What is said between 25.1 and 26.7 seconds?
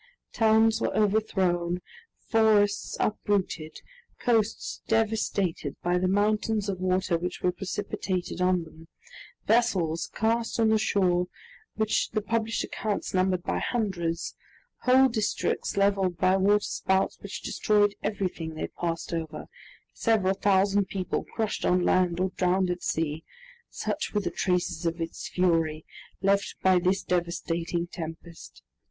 fury, left